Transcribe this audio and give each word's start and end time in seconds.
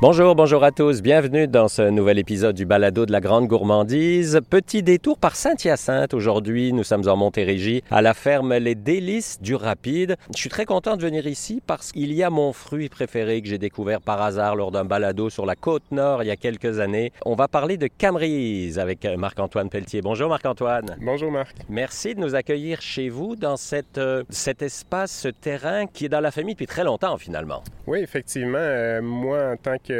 Bonjour, 0.00 0.34
bonjour 0.34 0.64
à 0.64 0.72
tous. 0.72 1.02
Bienvenue 1.02 1.46
dans 1.46 1.68
ce 1.68 1.88
nouvel 1.88 2.18
épisode 2.18 2.56
du 2.56 2.66
Balado 2.66 3.06
de 3.06 3.12
la 3.12 3.20
Grande 3.20 3.46
Gourmandise. 3.46 4.40
Petit 4.50 4.82
détour 4.82 5.16
par 5.18 5.36
Saint-Hyacinthe. 5.36 6.14
Aujourd'hui, 6.14 6.72
nous 6.72 6.82
sommes 6.82 7.08
en 7.08 7.16
Montérégie, 7.16 7.84
à 7.92 8.02
la 8.02 8.12
ferme 8.12 8.54
Les 8.54 8.74
Délices 8.74 9.40
du 9.40 9.54
Rapide. 9.54 10.16
Je 10.34 10.38
suis 10.40 10.50
très 10.50 10.66
content 10.66 10.96
de 10.96 11.02
venir 11.02 11.28
ici 11.28 11.62
parce 11.64 11.92
qu'il 11.92 12.12
y 12.12 12.24
a 12.24 12.28
mon 12.28 12.52
fruit 12.52 12.88
préféré 12.88 13.40
que 13.40 13.48
j'ai 13.48 13.56
découvert 13.56 14.00
par 14.00 14.20
hasard 14.20 14.56
lors 14.56 14.72
d'un 14.72 14.84
balado 14.84 15.30
sur 15.30 15.46
la 15.46 15.54
côte 15.54 15.84
nord 15.92 16.24
il 16.24 16.26
y 16.26 16.32
a 16.32 16.36
quelques 16.36 16.80
années. 16.80 17.12
On 17.24 17.36
va 17.36 17.46
parler 17.46 17.76
de 17.76 17.86
Camerise 17.86 18.80
avec 18.80 19.06
Marc-Antoine 19.06 19.70
Pelletier. 19.70 20.02
Bonjour 20.02 20.28
Marc-Antoine. 20.28 20.96
Bonjour 21.00 21.30
Marc. 21.30 21.54
Merci 21.68 22.16
de 22.16 22.20
nous 22.20 22.34
accueillir 22.34 22.82
chez 22.82 23.08
vous 23.08 23.36
dans 23.36 23.56
cette, 23.56 23.98
euh, 23.98 24.24
cet 24.28 24.60
espace, 24.60 25.12
ce 25.12 25.28
terrain 25.28 25.86
qui 25.86 26.06
est 26.06 26.10
dans 26.10 26.20
la 26.20 26.32
famille 26.32 26.54
depuis 26.54 26.66
très 26.66 26.84
longtemps 26.84 27.16
finalement. 27.16 27.62
Oui, 27.86 28.00
effectivement. 28.00 28.58
Euh, 28.58 29.00
moi, 29.00 29.52
en 29.52 29.56
tant 29.56 29.76
que 29.78 29.93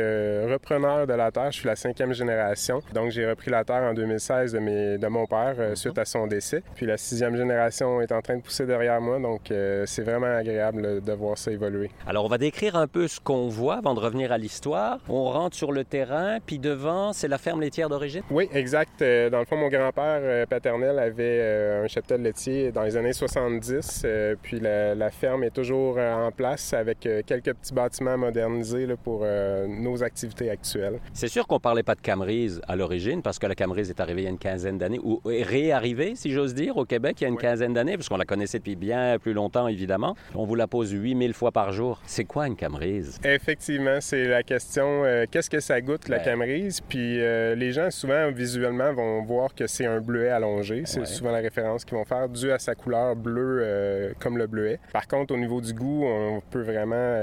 repreneur 0.50 1.06
de 1.06 1.12
la 1.12 1.30
terre, 1.30 1.50
je 1.50 1.58
suis 1.58 1.66
la 1.66 1.76
cinquième 1.76 2.12
génération. 2.12 2.80
Donc, 2.92 3.10
j'ai 3.10 3.28
repris 3.28 3.50
la 3.50 3.64
terre 3.64 3.82
en 3.82 3.94
2016 3.94 4.52
de, 4.52 4.58
mes, 4.58 4.98
de 4.98 5.06
mon 5.06 5.26
père 5.26 5.54
euh, 5.58 5.74
suite 5.74 5.98
à 5.98 6.04
son 6.04 6.26
décès. 6.26 6.62
Puis 6.74 6.86
la 6.86 6.96
sixième 6.96 7.36
génération 7.36 8.00
est 8.00 8.12
en 8.12 8.20
train 8.20 8.36
de 8.36 8.42
pousser 8.42 8.66
derrière 8.66 9.00
moi. 9.00 9.18
Donc, 9.18 9.50
euh, 9.50 9.84
c'est 9.86 10.02
vraiment 10.02 10.34
agréable 10.36 11.02
de 11.02 11.12
voir 11.12 11.38
ça 11.38 11.50
évoluer. 11.50 11.90
Alors, 12.06 12.24
on 12.24 12.28
va 12.28 12.38
décrire 12.38 12.76
un 12.76 12.86
peu 12.86 13.08
ce 13.08 13.20
qu'on 13.20 13.48
voit 13.48 13.76
avant 13.76 13.94
de 13.94 14.00
revenir 14.00 14.32
à 14.32 14.38
l'histoire. 14.38 14.98
On 15.08 15.24
rentre 15.24 15.56
sur 15.56 15.72
le 15.72 15.84
terrain, 15.84 16.38
puis 16.44 16.58
devant, 16.58 17.12
c'est 17.12 17.28
la 17.28 17.38
ferme 17.38 17.60
laitière 17.60 17.88
d'origine? 17.88 18.22
Oui, 18.30 18.48
exact. 18.52 19.00
Dans 19.00 19.38
le 19.38 19.44
fond, 19.44 19.56
mon 19.56 19.68
grand-père 19.68 20.46
paternel 20.46 20.98
avait 20.98 21.82
un 21.84 21.86
cheptel 21.88 22.22
laitier 22.22 22.72
dans 22.72 22.82
les 22.82 22.96
années 22.96 23.12
70. 23.12 24.06
Puis 24.42 24.60
la, 24.60 24.94
la 24.94 25.10
ferme 25.10 25.44
est 25.44 25.54
toujours 25.54 25.98
en 25.98 26.30
place 26.30 26.72
avec 26.72 27.00
quelques 27.00 27.54
petits 27.54 27.74
bâtiments 27.74 28.18
modernisés 28.18 28.86
là, 28.86 28.96
pour 28.96 29.22
euh, 29.22 29.66
nos 29.80 30.02
activités 30.02 30.50
actuelles. 30.50 31.00
C'est 31.12 31.28
sûr 31.28 31.46
qu'on 31.46 31.60
parlait 31.60 31.82
pas 31.82 31.94
de 31.94 32.00
Camerise 32.00 32.60
à 32.68 32.76
l'origine, 32.76 33.22
parce 33.22 33.38
que 33.38 33.46
la 33.46 33.54
Camerise 33.54 33.90
est 33.90 34.00
arrivée 34.00 34.22
il 34.22 34.24
y 34.24 34.28
a 34.28 34.30
une 34.30 34.38
quinzaine 34.38 34.78
d'années, 34.78 35.00
ou 35.02 35.20
est 35.30 35.42
réarrivée, 35.42 36.14
si 36.14 36.32
j'ose 36.32 36.54
dire, 36.54 36.76
au 36.76 36.84
Québec 36.84 37.16
il 37.20 37.24
y 37.24 37.26
a 37.26 37.28
une 37.28 37.36
quinzaine 37.36 37.74
d'années, 37.74 37.96
parce 37.96 38.08
qu'on 38.08 38.16
la 38.16 38.24
connaissait 38.24 38.58
depuis 38.58 38.76
bien 38.76 39.18
plus 39.18 39.32
longtemps, 39.32 39.68
évidemment. 39.68 40.16
On 40.34 40.44
vous 40.44 40.54
la 40.54 40.66
pose 40.66 40.92
8000 40.92 41.34
fois 41.34 41.52
par 41.52 41.72
jour. 41.72 42.00
C'est 42.06 42.24
quoi 42.24 42.46
une 42.46 42.56
Camerise? 42.56 43.18
Effectivement, 43.24 43.98
c'est 44.00 44.24
la 44.24 44.42
question, 44.42 45.04
euh, 45.04 45.26
qu'est-ce 45.30 45.50
que 45.50 45.60
ça 45.60 45.80
goûte, 45.80 46.08
la 46.08 46.18
Camerise? 46.18 46.80
Puis 46.80 47.20
euh, 47.20 47.54
les 47.54 47.72
gens, 47.72 47.90
souvent, 47.90 48.30
visuellement, 48.30 48.92
vont 48.92 49.22
voir 49.22 49.54
que 49.54 49.66
c'est 49.66 49.86
un 49.86 50.00
bleuet 50.00 50.30
allongé. 50.30 50.82
C'est 50.86 51.06
souvent 51.06 51.32
la 51.32 51.38
référence 51.38 51.84
qu'ils 51.84 51.96
vont 51.96 52.04
faire, 52.04 52.28
dû 52.28 52.50
à 52.50 52.58
sa 52.58 52.74
couleur 52.74 53.16
bleue, 53.16 54.14
comme 54.20 54.38
le 54.38 54.46
bleuet. 54.46 54.78
Par 54.92 55.06
contre, 55.06 55.34
au 55.34 55.36
niveau 55.36 55.60
du 55.60 55.72
goût, 55.72 56.04
on 56.04 56.40
peut 56.50 56.62
vraiment 56.62 57.18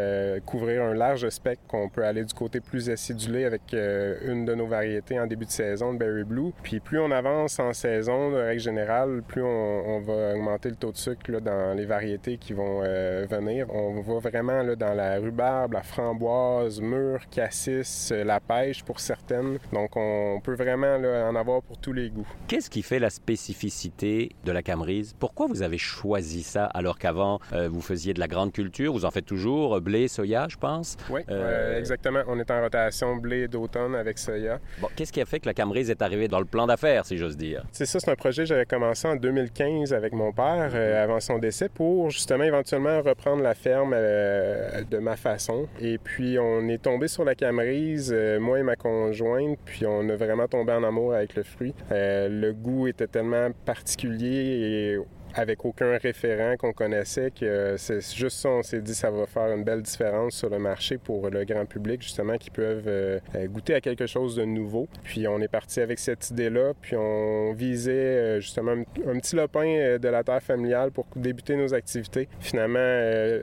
couvrir 0.45 0.83
un 0.83 0.93
large 0.93 1.27
spectre 1.29 1.63
qu'on 1.67 1.89
peut 1.89 2.03
aller 2.03 2.23
du 2.23 2.33
côté 2.41 2.59
plus 2.59 2.89
acidulé 2.89 3.45
avec 3.45 3.73
euh, 3.73 4.17
une 4.25 4.45
de 4.45 4.55
nos 4.55 4.65
variétés 4.65 5.19
en 5.19 5.27
début 5.27 5.45
de 5.45 5.51
saison, 5.51 5.91
le 5.91 5.97
Berry 5.99 6.23
Blue. 6.23 6.51
Puis 6.63 6.79
plus 6.79 6.99
on 6.99 7.11
avance 7.11 7.59
en 7.59 7.71
saison, 7.71 8.31
de 8.31 8.37
règle 8.37 8.61
générale, 8.61 9.21
plus 9.27 9.43
on, 9.43 9.99
va 10.01 10.33
augmenter 10.33 10.69
le 10.69 10.75
taux 10.75 10.91
de 10.91 10.97
sucre 10.97 11.39
dans 11.39 11.75
les 11.75 11.85
variétés 11.85 12.37
qui 12.37 12.53
vont 12.53 12.81
euh, 12.83 13.27
venir. 13.29 13.67
On 13.69 14.01
va 14.01 14.17
vraiment 14.17 14.63
là, 14.63 14.75
dans 14.75 14.93
la 14.93 15.19
rhubarbe, 15.19 15.73
la 15.73 15.83
framboise, 15.83 16.81
mûre, 16.81 17.29
cassis, 17.29 18.11
euh, 18.11 18.23
la 18.23 18.39
pêche 18.39 18.83
pour 18.83 18.99
certaines. 18.99 19.59
Donc 19.71 19.95
on 19.95 20.41
peut 20.43 20.55
vraiment 20.55 20.97
là, 20.97 21.29
en 21.29 21.35
avoir 21.35 21.61
pour 21.61 21.77
tous 21.77 21.93
les 21.93 22.09
goûts. 22.09 22.27
Qu'est-ce 22.47 22.71
qui 22.71 22.81
fait 22.81 22.99
la 22.99 23.11
spécificité 23.11 24.31
de 24.43 24.51
la 24.51 24.63
camerise? 24.63 25.13
Pourquoi 25.19 25.45
vous 25.45 25.61
avez 25.61 25.77
choisi 25.77 26.41
ça 26.41 26.65
alors 26.65 26.97
qu'avant 26.97 27.39
vous 27.51 27.81
faisiez 27.81 28.13
de 28.13 28.19
la 28.19 28.27
grande 28.27 28.51
culture? 28.51 28.93
Vous 28.93 29.05
en 29.05 29.11
faites 29.11 29.25
toujours, 29.25 29.79
blé, 29.79 30.07
soya? 30.07 30.47
je 30.49 30.57
pense? 30.57 30.97
Oui, 31.09 31.21
euh, 31.29 31.77
exactement. 31.77 32.21
On 32.31 32.39
est 32.39 32.49
en 32.49 32.61
rotation 32.61 33.17
blé 33.17 33.49
d'automne 33.49 33.93
avec 33.93 34.17
soya. 34.17 34.59
Bon, 34.79 34.87
qu'est-ce 34.95 35.11
qui 35.11 35.19
a 35.19 35.25
fait 35.25 35.41
que 35.41 35.47
la 35.47 35.53
Camerise 35.53 35.89
est 35.89 36.01
arrivée 36.01 36.29
dans 36.29 36.39
le 36.39 36.45
plan 36.45 36.65
d'affaires, 36.65 37.05
si 37.05 37.17
j'ose 37.17 37.35
dire? 37.35 37.65
C'est 37.73 37.85
ça, 37.85 37.99
c'est 37.99 38.09
un 38.09 38.15
projet 38.15 38.43
que 38.43 38.47
j'avais 38.47 38.65
commencé 38.65 39.05
en 39.05 39.17
2015 39.17 39.93
avec 39.93 40.13
mon 40.13 40.31
père 40.31 40.71
euh, 40.73 41.03
avant 41.03 41.19
son 41.19 41.39
décès 41.39 41.67
pour 41.67 42.09
justement 42.09 42.45
éventuellement 42.45 43.01
reprendre 43.01 43.43
la 43.43 43.53
ferme 43.53 43.93
euh, 43.93 44.83
de 44.89 44.97
ma 44.99 45.17
façon. 45.17 45.67
Et 45.81 45.97
puis 45.97 46.39
on 46.39 46.69
est 46.69 46.81
tombé 46.81 47.09
sur 47.09 47.25
la 47.25 47.35
Camerise, 47.35 48.15
moi 48.39 48.59
et 48.59 48.63
ma 48.63 48.77
conjointe, 48.77 49.59
puis 49.65 49.85
on 49.85 50.07
a 50.07 50.15
vraiment 50.15 50.47
tombé 50.47 50.71
en 50.71 50.83
amour 50.83 51.13
avec 51.13 51.35
le 51.35 51.43
fruit. 51.43 51.73
le 51.89 52.51
goût 52.53 52.87
était 52.87 53.07
tellement 53.07 53.49
particulier 53.65 54.95
et 54.95 54.97
avec 55.35 55.65
aucun 55.65 55.97
référent 55.97 56.55
qu'on 56.57 56.73
connaissait, 56.73 57.31
que 57.31 57.75
c'est 57.77 58.01
juste 58.15 58.37
ça, 58.37 58.49
on 58.49 58.63
s'est 58.63 58.81
dit 58.81 58.93
ça 58.93 59.11
va 59.11 59.25
faire 59.25 59.55
une 59.55 59.63
belle 59.63 59.81
différence 59.81 60.35
sur 60.35 60.49
le 60.49 60.59
marché 60.59 60.97
pour 60.97 61.29
le 61.29 61.45
grand 61.45 61.65
public, 61.65 62.01
justement, 62.01 62.37
qui 62.37 62.49
peuvent 62.49 62.87
euh, 62.87 63.19
euh, 63.35 63.47
goûter 63.47 63.73
à 63.73 63.81
quelque 63.81 64.05
chose 64.05 64.35
de 64.35 64.43
nouveau. 64.43 64.87
Puis 65.03 65.27
on 65.27 65.39
est 65.39 65.47
parti 65.47 65.79
avec 65.79 65.99
cette 65.99 66.29
idée-là, 66.29 66.73
puis 66.81 66.95
on 66.95 67.53
visait 67.53 67.91
euh, 67.91 68.39
justement 68.39 68.71
un, 68.71 69.19
petit 69.19 69.35
lopin 69.35 69.97
de 69.99 70.07
la 70.07 70.23
terre 70.23 70.41
familiale 70.41 70.91
pour 70.91 71.05
débuter 71.15 71.55
nos 71.55 71.73
activités. 71.73 72.27
Finalement, 72.39 72.79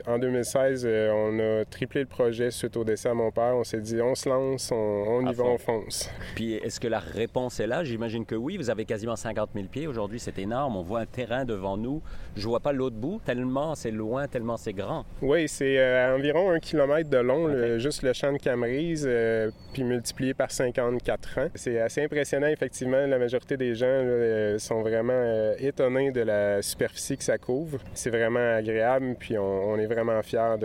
en 0.07 0.19
2016, 0.19 0.85
on 0.85 1.39
a 1.39 1.65
triplé 1.65 2.01
le 2.01 2.07
projet 2.07 2.51
suite 2.51 2.75
au 2.77 2.83
décès 2.83 3.09
à 3.09 3.13
mon 3.13 3.31
père. 3.31 3.55
On 3.55 3.63
s'est 3.63 3.81
dit 3.81 4.01
on 4.01 4.15
se 4.15 4.27
lance, 4.27 4.71
on, 4.71 5.25
y 5.27 5.33
va, 5.33 5.43
on 5.43 5.57
fonce. 5.57 6.09
Puis 6.35 6.55
est-ce 6.55 6.79
que 6.79 6.87
la 6.87 6.99
réponse 6.99 7.59
est 7.59 7.67
là? 7.67 7.83
J'imagine 7.83 8.25
que 8.25 8.35
oui. 8.35 8.57
Vous 8.57 8.69
avez 8.69 8.85
quasiment 8.85 9.15
50 9.15 9.51
000 9.55 9.67
pieds 9.67 9.87
aujourd'hui, 9.87 10.19
c'est 10.19 10.37
énorme. 10.39 10.75
On 10.75 10.83
voit 10.83 11.01
un 11.01 11.05
terrain 11.05 11.45
devant 11.45 11.77
nous. 11.79 12.01
Je 12.35 12.47
vois 12.47 12.59
pas 12.59 12.71
l'autre 12.71 12.95
bout, 12.95 13.19
tellement 13.25 13.75
c'est 13.75 13.91
loin, 13.91 14.27
tellement 14.27 14.57
c'est 14.57 14.73
grand. 14.73 15.05
Oui, 15.21 15.47
c'est 15.47 15.79
euh, 15.79 16.15
environ 16.15 16.51
un 16.51 16.59
kilomètre 16.59 17.09
de 17.09 17.17
long, 17.17 17.79
juste 17.79 18.03
le 18.03 18.13
champ 18.13 18.31
de 18.31 18.37
Camerise, 18.37 19.05
euh, 19.07 19.51
puis 19.73 19.83
multiplié 19.83 20.33
par 20.33 20.51
54 20.51 21.37
ans. 21.39 21.47
C'est 21.55 21.79
assez 21.79 22.03
impressionnant, 22.03 22.47
effectivement. 22.47 23.05
La 23.05 23.17
majorité 23.17 23.57
des 23.57 23.75
gens 23.75 23.87
euh, 23.87 24.57
sont 24.59 24.81
vraiment 24.81 25.53
étonnés 25.59 26.11
de 26.11 26.21
la 26.21 26.61
superficie 26.61 27.17
que 27.17 27.23
ça 27.23 27.37
couvre. 27.37 27.79
C'est 27.93 28.09
vraiment 28.09 28.55
agréable, 28.55 29.15
puis 29.19 29.37
on, 29.37 29.77
est 29.77 29.87
vraiment 29.87 30.21
fiers 30.21 30.57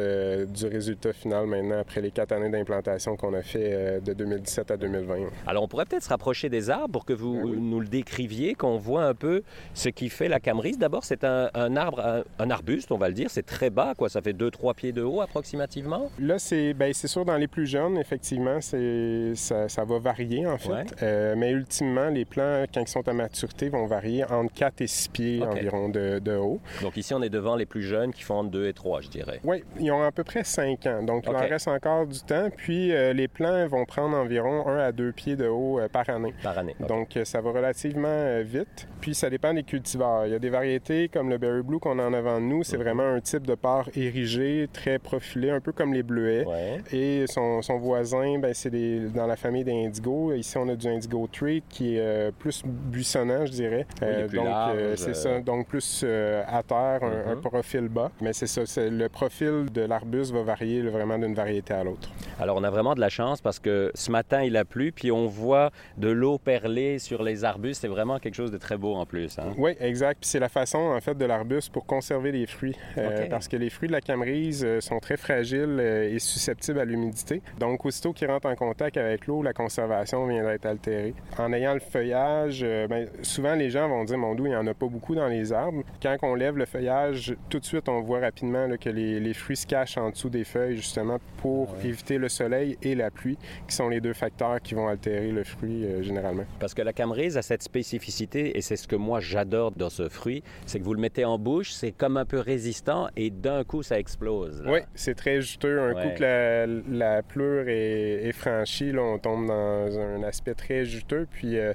du 0.48 0.66
résultat 0.66 1.12
final 1.12 1.46
maintenant, 1.46 1.78
après 1.78 2.00
les 2.00 2.10
quatre 2.10 2.32
années 2.32 2.50
d'implantation 2.50 3.16
qu'on 3.16 3.34
a 3.34 3.42
fait 3.42 4.00
de 4.00 4.12
2017 4.12 4.70
à 4.70 4.76
2020. 4.76 5.14
Alors, 5.46 5.62
on 5.62 5.69
pourrait 5.69 5.84
peut-être 5.84 6.02
se 6.02 6.08
rapprocher 6.08 6.48
des 6.48 6.70
arbres 6.70 6.92
pour 6.92 7.04
que 7.04 7.12
vous 7.12 7.34
ben 7.34 7.60
nous 7.60 7.81
le 7.81 7.86
décriviez, 7.86 8.54
qu'on 8.54 8.76
voit 8.76 9.04
un 9.04 9.14
peu 9.14 9.42
ce 9.75 9.88
qui 9.88 10.08
fait 10.08 10.28
la 10.28 10.41
Camerise. 10.41 10.78
D'abord, 10.78 11.03
c'est 11.04 11.25
un, 11.25 11.76
arbre, 11.76 12.25
un, 12.38 12.50
arbuste, 12.50 12.91
on 12.91 12.98
va 12.98 13.09
le 13.09 13.15
dire. 13.15 13.31
C'est 13.31 13.47
très 13.47 13.70
bas, 13.70 13.94
quoi. 13.97 14.09
Ça 14.09 14.20
fait 14.22 14.32
2-3 14.32 14.75
pieds 14.75 14.92
de 14.92 15.03
haut 15.03 15.20
approximativement. 15.20 16.10
Là, 16.19 16.38
c'est 16.38 16.75
ben, 16.75 16.92
sûr, 16.92 17.25
dans 17.25 17.37
les 17.37 17.47
plus 17.47 17.66
jeunes, 17.66 17.98
effectivement, 17.98 18.60
ça, 18.60 19.69
ça 19.69 19.84
va 19.84 19.98
varier, 19.98 20.47
en 20.47 20.59
fait. 20.59 20.94
Euh, 21.03 21.34
mais 21.37 21.50
ultimement, 21.50 22.09
les 22.09 22.25
plants, 22.25 22.64
quand 22.72 22.81
ils 22.81 22.88
sont 22.88 23.06
à 23.06 23.12
maturité, 23.12 23.69
vont 23.69 23.87
varier 23.87 24.25
entre 24.25 24.53
4 24.54 24.81
et 24.81 24.87
6 24.87 25.09
pieds 25.09 25.43
environ 25.43 25.88
de, 25.88 26.19
de, 26.19 26.37
haut. 26.37 26.60
Donc 26.82 26.97
ici, 26.97 27.14
on 27.14 27.22
est 27.22 27.31
devant 27.31 27.56
les 27.56 27.66
plus 27.66 27.82
jeunes 27.82 28.12
qui 28.12 28.22
font 28.22 28.37
entre 28.37 28.50
2 28.50 28.66
et 28.66 28.72
3, 28.72 29.03
je 29.03 29.09
dirais. 29.09 29.41
Oui, 29.44 29.62
ils 29.78 29.91
ont 29.93 30.03
à 30.03 30.12
peu 30.12 30.25
près 30.25 30.44
5 30.44 30.87
ans. 30.87 31.03
Donc, 31.03 31.25
il 31.26 31.37
en 31.37 31.41
reste 31.41 31.69
encore 31.69 32.06
du 32.06 32.20
temps. 32.20 32.48
Puis, 32.56 32.93
euh, 32.93 33.12
les 33.12 33.28
plants 33.28 33.66
vont 33.69 33.84
prendre 33.84 34.16
environ 34.16 34.66
1 34.66 34.78
à 34.78 34.93
2 34.93 35.12
pieds 35.12 35.37
de 35.37 35.47
haut 35.47 35.78
euh, 35.78 35.88
par 35.88 36.09
année. 36.09 36.34
Par 36.43 36.56
année. 36.59 36.76
Donc, 36.88 37.19
ça 37.25 37.41
va 37.41 37.50
relativement 37.50 38.41
vite. 38.43 38.88
Puis, 39.00 39.14
ça 39.14 39.28
dépend 39.28 39.53
des 39.53 39.62
cultivars. 39.62 40.26
Il 40.26 40.32
y 40.32 40.34
a 40.34 40.38
des 40.38 40.50
variétés 40.50 40.94
comme 41.12 41.31
le 41.31 41.38
Berry 41.38 41.62
Blue 41.62 41.78
qu'on 41.78 41.99
a 41.99 42.05
en 42.05 42.12
avant 42.12 42.41
de 42.41 42.47
nous, 42.47 42.62
c'est 42.62 42.77
mhm. 42.77 42.82
vraiment 42.82 43.03
un 43.03 43.21
type 43.21 43.47
de 43.47 43.55
part 43.55 43.88
érigé, 43.94 44.69
très 44.72 44.99
profilé, 44.99 45.50
un 45.50 45.60
peu 45.60 45.72
comme 45.72 45.93
les 45.93 46.03
bleuets. 46.03 46.44
Et 46.93 47.27
son, 47.27 47.60
voisin, 47.78 48.38
ben, 48.38 48.53
c'est 48.55 48.71
dans 49.15 49.27
la 49.27 49.37
famille 49.37 49.65
des 49.65 49.72
indigos. 49.72 50.32
Ici, 50.32 50.56
on 50.59 50.69
a 50.69 50.77
du 50.77 50.88
indigo 50.88 51.28
tree 51.31 51.62
qui 51.69 51.97
est 51.97 52.00
euh, 52.00 52.31
plus 52.38 52.62
buissonnant, 52.65 53.47
je 53.47 53.53
dirais. 53.53 53.87
Euh, 54.03 54.28
donc, 54.28 54.47
euh, 54.47 54.97
c'est 54.97 55.15
ça. 55.15 55.41
Donc, 55.41 55.66
plus 55.66 56.05
à 56.05 56.62
terre, 56.62 57.00
un, 57.03 57.34
mhm. 57.34 57.41
profil 57.41 57.88
bas. 57.88 58.11
Mais 58.21 58.32
c'est 58.32 58.47
ça. 58.47 58.62
Le 58.76 59.08
profil 59.08 59.67
de 59.73 59.82
l'arbuste 59.82 60.32
va 60.32 60.43
varier 60.43 60.82
vraiment 60.82 61.19
d'une 61.19 61.35
variété 61.35 61.75
à 61.75 61.85
l'autre. 61.85 62.11
Alors, 62.40 62.56
on 62.56 62.64
a 62.64 62.70
vraiment 62.70 62.94
de 62.94 63.00
la 63.00 63.08
chance 63.08 63.40
parce 63.40 63.58
que 63.58 63.90
ce 63.94 64.11
matin, 64.11 64.43
il 64.43 64.56
a 64.56 64.64
plu, 64.64 64.93
puis 64.93 65.11
on 65.12 65.26
voit 65.26 65.70
de 65.97 66.08
l'eau 66.08 66.38
perlée 66.38 66.99
sur 66.99 67.23
les 67.23 67.44
arbustes. 67.44 67.81
C'est 67.82 67.88
vraiment 67.88 68.19
quelque 68.19 68.35
chose 68.35 68.50
de 68.50 68.58
très 68.58 68.76
beau 68.76 68.94
en 68.94 69.06
plus. 69.06 69.38
Hein. 69.38 69.55
Oui, 69.58 69.73
exact. 69.81 70.19
Puis 70.20 70.31
c'est 70.31 70.40
la 70.40 70.49
façon, 70.49 70.83
en 70.92 71.00
fait, 71.00 71.16
de 71.16 71.25
l'arbuste 71.25 71.72
pour 71.72 71.86
conserver 71.86 72.32
les 72.32 72.46
fruits. 72.46 72.76
Euh, 72.98 73.26
parce 73.28 73.48
que 73.48 73.56
les 73.56 73.70
fruits 73.70 73.88
de 73.88 73.92
la 73.92 74.00
camerise 74.00 74.64
euh, 74.64 74.81
sont 74.81 74.98
très 74.98 75.16
fragiles 75.16 75.78
euh, 75.81 76.14
et 76.14 76.19
susceptibles 76.19 76.78
à 76.78 76.84
l'humidité. 76.84 77.42
Donc, 77.58 77.84
aussitôt 77.84 78.12
qu'ils 78.12 78.28
rentrent 78.28 78.48
en 78.48 78.54
contact 78.54 78.96
avec 78.96 79.26
l'eau, 79.26 79.42
la 79.42 79.52
conservation 79.52 80.26
vient 80.26 80.44
d'être 80.44 80.66
altérée. 80.66 81.14
En 81.38 81.52
ayant 81.52 81.75
le 81.75 81.81
feuillage, 81.81 82.62
ben, 82.88 83.08
souvent 83.22 83.54
les 83.54 83.70
gens 83.70 83.88
vont 83.88 84.04
dire, 84.04 84.19
mon 84.19 84.34
doux, 84.34 84.46
il 84.46 84.50
n'y 84.50 84.56
en 84.56 84.66
a 84.66 84.75
pas 84.75 84.86
beaucoup 84.86 85.14
dans 85.14 85.28
les 85.28 85.52
arbres. 85.52 85.82
Quand 86.02 86.16
on 86.22 86.34
lève 86.34 86.56
le 86.56 86.66
feuillage, 86.66 87.34
tout 87.48 87.58
de 87.58 87.64
suite, 87.64 87.88
on 87.88 88.00
voit 88.00 88.20
rapidement 88.20 88.69
que 88.80 88.90
les, 88.90 89.34
fruits 89.34 89.56
se 89.56 89.66
cachent 89.66 89.98
en 89.98 90.10
dessous 90.10 90.30
des 90.30 90.44
feuilles, 90.44 90.76
justement, 90.76 91.19
pour 91.38 91.75
ah 91.76 91.87
éviter 91.87 92.19
le 92.19 92.28
soleil 92.28 92.78
et 92.82 92.94
la 92.94 93.10
pluie, 93.10 93.38
qui 93.69 93.75
sont 93.75 93.88
les 93.88 94.00
deux 94.00 94.12
facteurs 94.12 94.60
qui 94.62 94.75
vont 94.75 94.88
altérer 94.88 95.32
le 95.32 95.44
fruit 95.44 95.87
généralement. 96.02 96.44
Parce 96.60 96.75
que 96.75 96.82
la 96.82 96.92
camerise 96.92 97.37
a 97.37 97.42
cette 97.42 97.62
spécificité, 97.62 98.56
et 98.56 98.60
c'est 98.60 98.76
ce 98.76 98.87
que 98.87 98.96
moi 98.96 99.20
j'adore 99.20 99.72
dans 99.72 99.90
ce 99.90 100.08
fruit, 100.08 100.42
c'est 100.75 100.81
que 100.81 100.85
vous 100.85 100.94
le 100.94 101.00
mettez 101.00 101.25
en 101.25 101.38
bouche, 101.38 101.71
c'est 101.71 101.93
comme 101.93 102.17
un 102.17 102.25
peu 102.25 102.41
résistant 102.41 103.06
et 103.15 103.31
d'un 103.31 103.62
coup, 103.62 103.85
ça 103.85 103.97
explose. 103.97 104.61
Oui, 104.67 104.81
c'est 104.97 105.15
très 105.15 105.41
juteux. 105.41 105.81
Un 105.81 105.94
coup 105.94 106.09
que 106.17 106.21
la, 106.21 106.67
la 106.67 107.23
pleure 107.23 107.67
est, 107.69 108.32
franchie, 108.32 108.91
là, 108.91 109.00
on 109.03 109.21
tombe 109.21 109.47
dans 109.47 109.99
un 110.00 110.25
aspect 110.25 110.55
très 110.55 110.85
juteux. 110.85 111.29
Puis 111.31 111.61
euh, 111.61 111.75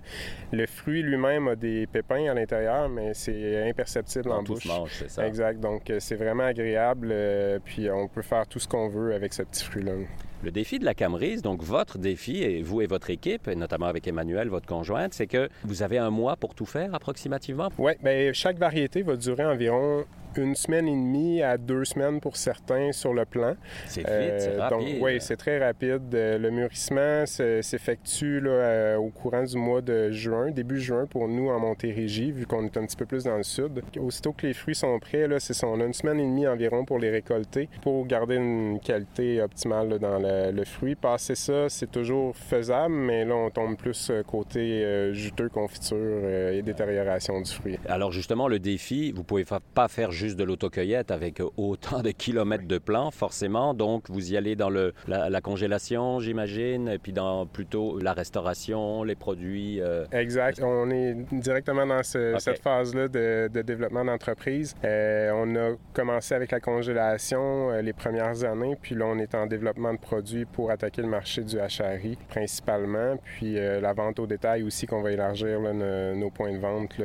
le 0.52 0.66
fruit 0.66 1.02
lui-même 1.02 1.48
a 1.48 1.56
des 1.56 1.88
pépins 1.88 2.30
à 2.30 2.34
l'intérieur, 2.34 2.90
mais 2.90 3.14
c'est 3.14 3.70
imperceptible 3.70 4.34
en 4.34 4.44
bouche. 4.44 4.66
Mange, 4.66 5.06
ça. 5.08 5.26
Exact. 5.26 5.62
Donc, 5.62 5.94
c'est 6.00 6.16
vraiment 6.16 6.44
agréable. 6.44 7.16
puis 7.64 7.90
on 7.90 8.10
peut 8.10 8.22
faire 8.22 8.48
tout 8.48 8.60
ce 8.60 8.68
qu'on 8.68 8.90
veut 8.90 9.14
avec 9.14 9.32
ce 9.32 9.44
petit 9.44 9.64
fruit-là. 9.64 9.94
Le 10.42 10.52
défi 10.52 10.80
de 10.80 10.86
la 10.86 10.94
Camerise, 10.94 11.42
donc 11.42 11.62
votre 11.62 11.98
défi, 11.98 12.42
et 12.42 12.62
vous 12.62 12.80
et 12.80 12.88
votre 12.88 13.10
équipe, 13.10 13.50
et 13.50 13.56
notamment 13.56 13.88
avec 13.88 14.08
Emmanuel, 14.08 14.48
votre 14.48 14.68
conjointe, 14.68 15.14
c'est 15.14 15.28
que 15.28 15.50
vous 15.66 15.84
avez 15.84 15.98
un 15.98 16.12
mois 16.12 16.38
pour 16.38 16.56
tout 16.56 16.66
faire 16.66 16.96
approximativement? 16.96 17.70
Oui, 17.78 17.92
bien, 18.02 18.32
chaque 18.32 18.58
variété 18.58 19.02
va 19.02 19.18
durer 19.18 19.44
environ 19.44 20.06
une 20.38 20.56
semaine 20.56 20.88
et 20.88 20.92
demie 20.92 21.42
à 21.42 21.58
deux 21.58 21.86
semaines 21.86 22.20
pour 22.20 22.38
certains 22.38 22.92
sur 22.92 23.14
le 23.14 23.26
plan. 23.26 23.56
C'est 23.88 24.02
vite, 24.02 24.08
c'est 24.08 24.56
euh, 24.56 24.60
rapide. 24.60 24.98
oui, 25.02 25.18
c'est 25.20 25.38
très 25.38 25.64
rapide. 25.64 26.14
Euh, 26.14 26.38
le 26.38 26.52
mûrissement 26.52 27.26
s'effectue 27.26 28.42
euh, 28.46 28.98
au 28.98 29.10
courant 29.10 29.44
du 29.44 29.58
mois 29.58 29.82
de 29.82 30.12
juin, 30.12 30.52
début 30.52 30.80
juin 30.80 31.06
pour 31.06 31.28
nous 31.28 31.50
en 31.50 31.60
Montérégie, 31.60 32.32
vu 32.32 32.46
qu'on 32.46 32.66
est 32.66 32.78
un 32.78 32.86
petit 32.86 32.96
peu 32.96 33.06
plus 33.06 33.24
dans 33.24 33.38
le 33.38 33.44
sud. 33.44 33.82
Aussitôt 34.00 34.34
que 34.34 34.48
les 34.48 34.54
fruits 34.54 34.76
sont 34.76 34.98
prêts, 35.00 35.28
là, 35.28 35.40
c'est 35.40 35.64
on 35.64 35.80
a 35.82 35.86
une 35.86 35.94
semaine 35.94 36.20
et 36.20 36.24
demie 36.24 36.48
environ 36.48 36.86
pour 36.86 37.00
les 37.00 37.10
récolter, 37.10 37.70
pour 37.82 38.06
garder 38.06 38.36
une 38.36 38.80
qualité 38.80 39.42
optimale 39.42 40.00
dans 40.00 40.20
le, 40.20 40.64
fruit. 40.66 40.96
Passer 40.96 41.36
ça, 41.36 41.70
c'est 41.70 41.92
toujours 41.92 42.36
faisable, 42.36 42.94
mais 42.94 43.26
là, 43.26 43.36
on 43.36 43.50
tombe 43.50 43.78
plus 43.78 44.12
côté 44.28 45.14
juteux, 45.14 45.50
confiture 45.50 46.28
et 46.30 46.62
détérioration 46.62 47.42
du 47.42 47.52
fruit. 47.52 47.80
Alors 47.88 48.12
justement, 48.12 48.48
le 48.48 48.60
défi, 48.60 49.12
vous 49.12 49.24
pouvez 49.24 49.46
pas 49.74 49.88
faire 49.88 50.12
juste 50.20 50.38
de 50.38 50.44
l'autocueillette 50.44 51.12
avec 51.12 51.42
autant 51.56 52.02
de 52.02 52.12
kilomètres 52.12 52.68
de 52.68 52.78
plan, 52.78 53.10
forcément. 53.10 53.74
Donc, 53.74 54.10
vous 54.10 54.34
y 54.34 54.38
allez 54.38 54.56
dans 54.56 54.70
le, 54.70 54.94
la, 55.08 55.42
congélation, 55.42 56.20
j'imagine, 56.20 56.90
et 56.90 57.00
puis 57.00 57.14
dans 57.14 57.46
plutôt 57.46 57.98
la 58.00 58.14
restauration, 58.14 59.04
les 59.04 59.16
produits. 59.16 59.82
Euh, 59.82 60.06
exact. 60.12 60.62
On 60.62 60.90
est 60.92 61.16
directement 61.32 61.88
dans 61.88 62.04
cette 62.04 62.62
phase-là 62.62 63.08
de, 63.08 63.62
développement 63.62 64.04
d'entreprise. 64.04 64.76
Euh, 64.84 65.32
on 65.34 65.56
a 65.56 65.76
commencé 65.94 66.36
avec 66.36 66.52
la 66.52 66.60
congélation 66.60 67.72
euh, 67.72 67.82
les 67.82 67.94
premières 67.94 68.44
années, 68.44 68.78
puis 68.82 68.96
là, 68.96 69.06
on 69.06 69.18
est 69.20 69.34
en 69.36 69.48
développement 69.48 69.94
de 69.94 70.00
produits 70.00 70.46
pour 70.46 70.70
attaquer 70.70 71.02
le 71.02 71.08
marché 71.08 71.44
du 71.44 71.56
HRI 71.58 72.18
principalement, 72.28 73.16
puis 73.24 73.54
la 73.54 73.94
vente 73.94 74.20
au 74.20 74.28
détail 74.28 74.64
aussi 74.64 74.86
qu'on 74.86 75.02
va 75.02 75.12
élargir 75.12 75.62
nos, 75.62 76.30
points 76.30 76.52
de 76.52 76.60
vente 76.60 76.96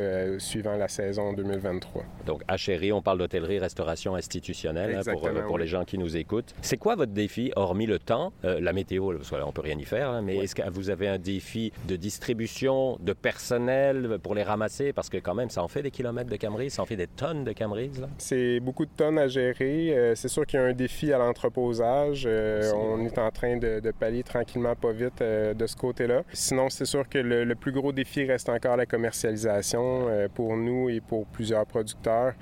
suivant 0.41 0.77
la 0.77 0.89
saison 0.89 1.33
2023. 1.33 2.03
Donc, 2.27 2.43
HRI, 2.49 2.93
on 2.93 3.03
parle 3.05 3.19
d'hôtellerie, 3.19 3.59
restauration 3.61 4.17
institutionnelle 4.17 4.97
hein, 4.97 5.13
pour, 5.13 5.27
euh, 5.27 5.43
pour 5.43 5.59
les 5.59 5.67
gens 5.67 5.85
qui 5.85 5.99
nous 5.99 6.17
écoutent. 6.17 6.55
C'est 6.63 6.79
quoi 6.79 6.97
votre 6.97 7.13
défi, 7.13 7.53
hormis 7.55 7.87
le 7.87 7.99
temps, 7.99 8.33
euh, 8.45 8.59
la 8.61 8.73
météo, 8.73 9.13
parce 9.13 9.33
on 9.47 9.53
peut 9.53 9.61
rien 9.61 9.79
y 9.79 9.85
faire, 9.85 10.09
hein, 10.09 10.23
mais 10.23 10.39
est-ce 10.39 10.55
que 10.55 10.69
vous 10.71 10.91
avez 10.91 11.07
un 11.07 11.19
défi 11.19 11.73
de 11.87 11.97
distribution, 11.97 12.99
de 13.01 13.13
personnel 13.13 14.19
pour 14.23 14.35
les 14.35 14.43
ramasser? 14.43 14.93
Parce 14.93 15.11
que 15.11 15.19
quand 15.19 15.35
même, 15.35 15.51
ça 15.51 15.63
en 15.63 15.69
fait 15.69 15.83
des 15.83 15.91
kilomètres 15.91 16.31
de 16.31 16.37
Camerise, 16.37 16.75
ça 16.75 16.83
en 16.83 16.87
fait 16.87 16.97
des 16.97 17.07
tonnes 17.07 17.45
de 17.45 17.53
Camerise. 17.53 18.07
C'est 18.19 18.59
beaucoup 18.61 18.87
de 18.87 18.91
tonnes 18.97 19.19
à 19.19 19.29
gérer. 19.29 19.97
Euh, 19.97 20.15
c'est 20.15 20.29
sûr 20.29 20.47
qu'il 20.47 20.59
y 20.59 20.63
a 20.63 20.67
un 20.67 20.73
défi 20.73 21.13
à 21.13 21.19
l'entreposage. 21.19 22.27
on 22.27 23.05
est 23.05 23.19
en 23.19 23.31
train 23.31 23.59
de, 23.59 23.93
pallier 23.99 24.23
tranquillement, 24.23 24.75
pas 24.75 24.93
vite, 24.93 25.23
de 25.23 25.67
ce 25.67 25.77
côté-là. 25.77 26.23
Sinon, 26.33 26.71
c'est 26.71 26.87
sûr 26.87 27.09
que 27.09 27.19
le, 27.19 27.45
le, 27.45 27.55
plus 27.55 27.73
gros 27.73 27.93
défi 27.93 28.25
reste 28.25 28.49
encore 28.49 28.77
la 28.77 28.87
commercialisation 28.87 30.09
pour 30.35 30.57
nous 30.57 30.89
et 30.89 31.01
pour 31.01 31.27
plusieurs 31.27 31.67
producteurs 31.67 32.33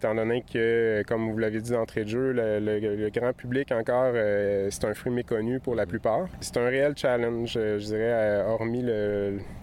étant 0.00 0.14
donné 0.14 0.42
que, 0.50 1.02
comme 1.06 1.30
vous 1.30 1.36
l'avez 1.36 1.60
dit 1.60 1.72
d'entrée 1.72 2.04
de 2.04 2.08
jeu, 2.08 2.32
le, 2.32 3.10
grand 3.10 3.34
public 3.34 3.70
encore, 3.70 4.12
euh, 4.14 4.68
c'est 4.70 4.86
un 4.86 4.94
fruit 4.94 5.12
méconnu 5.12 5.60
pour 5.60 5.74
la 5.74 5.84
plupart. 5.84 6.26
C'est 6.40 6.56
un 6.56 6.68
réel 6.68 6.94
challenge, 6.96 7.52
je 7.52 7.84
dirais, 7.84 8.00
euh, 8.00 8.46
hormis 8.46 8.82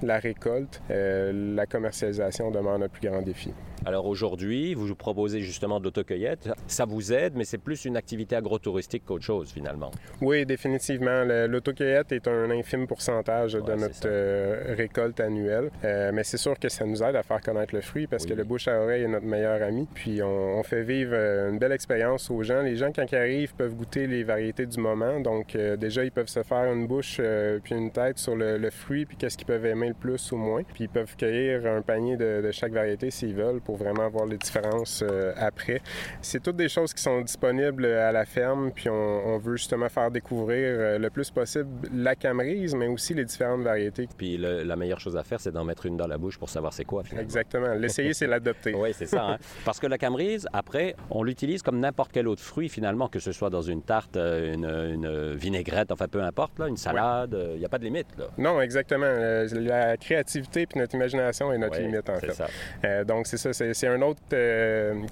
la 0.03 0.19
récolte, 0.19 0.81
euh, 0.91 1.55
la 1.55 1.65
commercialisation 1.65 2.51
demande 2.51 2.83
un 2.83 2.87
plus 2.87 3.09
grand 3.09 3.23
défi. 3.23 3.51
Alors 3.85 4.05
aujourd'hui, 4.05 4.73
vous 4.73 4.93
proposez 4.95 5.41
justement 5.41 5.79
de 5.79 5.85
l'autocueillette. 5.85 6.49
Ça 6.67 6.85
vous 6.85 7.13
aide, 7.13 7.33
mais 7.35 7.45
c'est 7.45 7.57
plus 7.57 7.85
une 7.85 7.97
activité 7.97 8.35
agro-touristique 8.35 9.03
qu'autre 9.05 9.25
chose 9.25 9.51
finalement. 9.51 9.91
Oui, 10.21 10.45
définitivement. 10.45 11.23
L'autocueillette 11.47 12.11
est 12.11 12.27
un 12.27 12.49
infime 12.51 12.87
pourcentage 12.87 13.53
de 13.53 13.73
notre 13.73 14.75
récolte 14.75 15.19
annuelle. 15.19 15.69
mais 15.83 16.23
c'est 16.23 16.37
sûr 16.37 16.57
que 16.59 16.69
ça 16.69 16.85
nous 16.85 17.01
aide 17.03 17.15
à 17.15 17.23
faire 17.23 17.41
connaître 17.41 17.73
le 17.73 17.81
fruit 17.81 18.07
parce 18.07 18.25
que 18.25 18.33
le 18.33 18.43
bouche 18.43 18.67
à 18.67 18.81
oreille 18.81 19.03
est 19.03 19.07
notre 19.07 19.25
meilleur 19.25 19.61
ami. 19.61 19.87
Puis 19.93 20.21
on, 20.23 20.63
fait 20.63 20.83
vivre 20.83 21.11
euh, 21.13 21.49
une 21.49 21.59
belle 21.59 21.71
expérience 21.71 22.29
aux 22.29 22.43
gens. 22.43 22.61
Les 22.61 22.75
gens, 22.75 22.91
quand 22.93 23.05
ils 23.11 23.15
arrivent, 23.15 23.53
peuvent 23.55 23.75
goûter 23.75 24.07
les 24.07 24.23
variétés 24.23 24.65
du 24.65 24.79
moment. 24.79 25.19
Donc, 25.19 25.55
euh, 25.55 25.77
déjà, 25.77 26.03
ils 26.03 26.11
peuvent 26.11 26.27
se 26.27 26.43
faire 26.43 26.71
une 26.71 26.87
bouche 26.87 27.17
euh, 27.19 27.59
puis 27.63 27.75
une 27.75 27.91
tête 27.91 28.17
sur 28.17 28.35
le, 28.35 28.69
fruit, 28.69 29.05
puis 29.05 29.15
qu'est-ce 29.17 29.37
qu'ils 29.37 29.47
peuvent 29.47 29.65
aimer 29.65 29.89
le 29.89 29.93
plus 29.93 30.31
ou 30.31 30.37
moins. 30.37 30.63
Puis 30.63 30.85
ils 30.85 30.89
peuvent 30.89 31.15
cueillir 31.15 31.65
un 31.65 31.81
panier 31.81 32.17
de, 32.17 32.49
chaque 32.51 32.73
variété 32.73 33.11
s'ils 33.11 33.33
veulent 33.33 33.61
pour 33.67 33.75
vraiment 33.75 34.07
voir 34.09 34.25
les 34.25 34.37
différences 34.37 35.03
après. 35.35 35.81
C'est 36.21 36.41
toutes 36.41 36.55
des 36.55 36.69
choses 36.69 36.93
qui 36.93 37.03
sont 37.03 37.21
disponibles 37.21 37.85
à 37.85 38.13
la 38.13 38.25
ferme, 38.25 38.71
puis 38.71 38.89
on, 38.89 39.37
veut 39.37 39.57
justement 39.57 39.89
faire 39.89 40.09
découvrir 40.09 40.97
le 40.97 41.09
plus 41.09 41.29
possible 41.29 41.67
la 41.93 42.15
camerise, 42.15 42.73
mais 42.73 42.87
aussi 42.87 43.13
les 43.13 43.25
différentes 43.25 43.61
variétés. 43.61 44.07
Puis 44.17 44.37
la 44.37 44.75
meilleure 44.75 44.99
chose 44.99 45.17
à 45.17 45.23
faire, 45.23 45.39
c'est 45.39 45.51
d'en 45.51 45.65
mettre 45.65 45.85
une 45.85 45.97
dans 45.97 46.07
la 46.07 46.17
bouche 46.17 46.37
pour 46.37 46.49
savoir 46.49 46.73
c'est 46.73 46.85
quoi. 46.85 47.03
Finalement. 47.03 47.23
Exactement. 47.23 47.73
L'essayer, 47.73 48.13
c'est 48.13 48.27
l'adopter. 48.27 48.73
oui, 48.77 48.91
c'est 48.93 49.05
ça. 49.05 49.23
Hein? 49.23 49.37
Parce 49.65 49.79
que 49.79 49.87
la 49.87 49.97
camerise, 49.97 50.47
après, 50.53 50.95
on 51.09 51.23
l'utilise 51.23 51.61
comme 51.61 51.79
n'importe 51.79 52.11
quel 52.13 52.27
autre 52.27 52.41
fruit, 52.41 52.69
finalement, 52.69 53.07
que 53.07 53.19
ce 53.19 53.31
soit 53.31 53.49
dans 53.49 53.61
une 53.61 53.81
tarte, 53.81 54.17
euh, 54.17 54.53
une, 54.53 55.35
vinaigrette, 55.35 55.91
enfin 55.91 56.07
peu 56.07 56.21
importe, 56.21 56.59
là, 56.59 56.67
une 56.67 56.77
salade, 56.77 57.35
il 57.53 57.57
n'y 57.57 57.63
euh, 57.63 57.67
a 57.67 57.69
pas 57.69 57.79
de 57.79 57.83
limite. 57.83 58.07
Là. 58.17 58.25
Non, 58.37 58.61
exactement. 58.61 59.05
Euh, 59.05 59.47
la 59.53 59.97
créativité 59.97 60.65
puis 60.65 60.79
notre 60.79 60.95
imagination 60.95 61.51
est 61.51 61.57
notre 61.57 61.79
limite, 61.79 62.09
en 62.09 62.15
fait. 62.15 62.33
Ça. 62.33 63.03
donc, 63.03 63.27
c'est 63.27 63.37
ça. 63.37 63.53
C'est 63.57 63.87
une 63.87 64.03
autre 64.03 64.21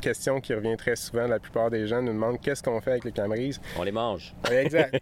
question 0.01 0.39
qui 0.42 0.53
revient 0.53 0.77
très 0.77 0.95
souvent. 0.95 1.27
La 1.27 1.39
plupart 1.39 1.69
des 1.69 1.88
gens 1.88 2.01
nous 2.01 2.13
demandent 2.13 2.39
qu'est-ce 2.39 2.63
qu'on 2.63 2.80
fait 2.81 2.92
avec 2.92 3.06
les 3.06 3.12
camerises. 3.12 3.59
On 3.77 3.83
les 3.83 3.92
mange. 3.92 4.33
exact. 4.51 5.00